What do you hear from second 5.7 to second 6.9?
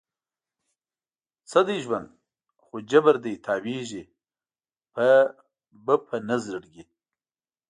به په نه زړګي